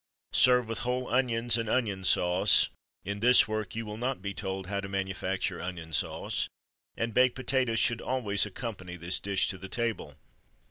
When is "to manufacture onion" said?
4.79-5.93